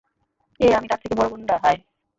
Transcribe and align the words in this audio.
এই 0.59 0.71
আমি 0.73 0.87
তার 0.87 0.99
থেকে 1.01 1.15
বড় 1.15 1.27
গুন্ডা,- 1.31 1.55
হাই। 1.63 1.77